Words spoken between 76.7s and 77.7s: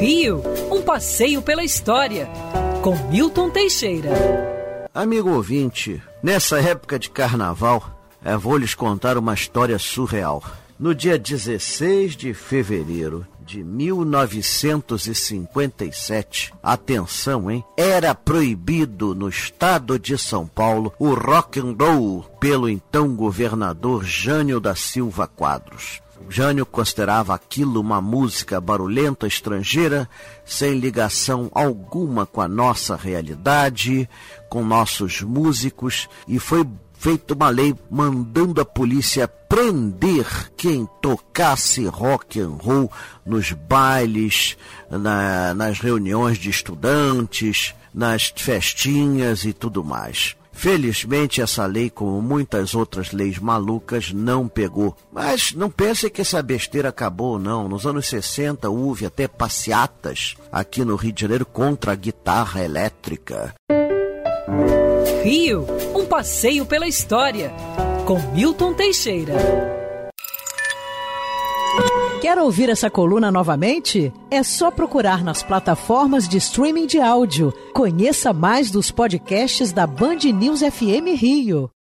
de áudio.